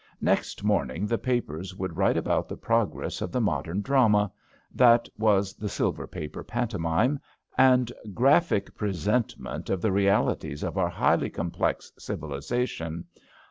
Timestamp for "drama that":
3.83-5.07